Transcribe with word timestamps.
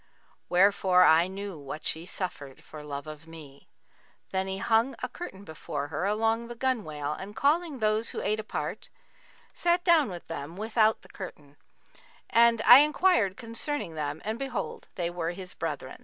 Wherefore 0.49 1.03
I 1.03 1.27
knew 1.27 1.59
what 1.59 1.85
she 1.85 2.07
suffered 2.07 2.63
for 2.63 2.83
love 2.83 3.05
of 3.05 3.27
me. 3.27 3.67
Then 4.31 4.47
he 4.47 4.57
hung 4.57 4.95
a 5.03 5.07
curtain 5.07 5.43
before 5.43 5.89
her 5.89 6.05
along 6.07 6.47
the 6.47 6.55
gunwale 6.55 7.13
and 7.13 7.35
calling 7.35 7.77
those 7.77 8.09
who 8.09 8.19
ate 8.19 8.39
apart, 8.39 8.89
sat 9.53 9.83
down 9.83 10.09
with 10.09 10.25
them 10.25 10.55
without 10.57 11.03
the 11.03 11.09
curtain; 11.09 11.55
and 12.31 12.63
I 12.63 12.79
enquired 12.79 13.37
concerning 13.37 13.93
them 13.93 14.23
and 14.25 14.39
behold 14.39 14.87
they 14.95 15.11
were 15.11 15.33
his 15.33 15.53
brethren. 15.53 15.99